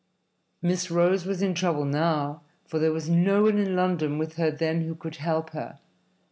[0.63, 4.49] Miss Rose was in trouble now, for there was no one in London with her
[4.49, 5.77] then who could help her.